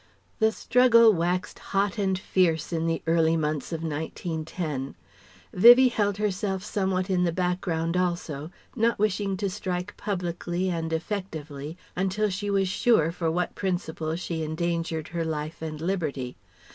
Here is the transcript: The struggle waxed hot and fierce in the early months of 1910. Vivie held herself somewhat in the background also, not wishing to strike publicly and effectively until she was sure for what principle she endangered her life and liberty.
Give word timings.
The 0.39 0.51
struggle 0.51 1.13
waxed 1.13 1.59
hot 1.59 1.99
and 1.99 2.17
fierce 2.17 2.73
in 2.73 2.87
the 2.87 3.03
early 3.05 3.37
months 3.37 3.71
of 3.71 3.83
1910. 3.83 4.95
Vivie 5.53 5.89
held 5.89 6.17
herself 6.17 6.63
somewhat 6.65 7.07
in 7.11 7.23
the 7.23 7.31
background 7.31 7.95
also, 7.95 8.49
not 8.75 8.97
wishing 8.97 9.37
to 9.37 9.47
strike 9.47 9.95
publicly 9.97 10.69
and 10.71 10.91
effectively 10.91 11.77
until 11.95 12.31
she 12.31 12.49
was 12.49 12.67
sure 12.67 13.11
for 13.11 13.29
what 13.29 13.53
principle 13.53 14.15
she 14.15 14.41
endangered 14.41 15.09
her 15.09 15.23
life 15.23 15.61
and 15.61 15.79
liberty. 15.79 16.35